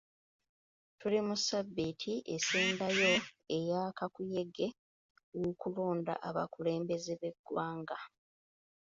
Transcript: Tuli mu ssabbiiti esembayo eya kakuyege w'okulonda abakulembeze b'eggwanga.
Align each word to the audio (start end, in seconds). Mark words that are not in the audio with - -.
Tuli 0.99 1.19
mu 1.27 1.35
ssabbiiti 1.39 2.13
esembayo 2.35 3.07
eya 3.57 3.81
kakuyege 3.97 4.67
w'okulonda 5.39 6.13
abakulembeze 6.27 7.13
b'eggwanga. 7.19 7.97